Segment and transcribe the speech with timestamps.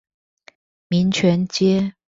[0.87, 1.93] 民權街